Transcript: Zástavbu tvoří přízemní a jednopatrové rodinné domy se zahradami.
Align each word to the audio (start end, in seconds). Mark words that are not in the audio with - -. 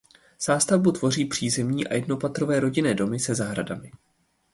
Zástavbu 0.41 0.91
tvoří 0.91 1.25
přízemní 1.25 1.87
a 1.87 1.93
jednopatrové 1.93 2.59
rodinné 2.59 2.93
domy 2.93 3.19
se 3.19 3.35
zahradami. 3.35 3.91